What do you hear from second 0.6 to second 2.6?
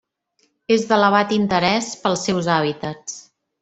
És d'elevat interès pels seus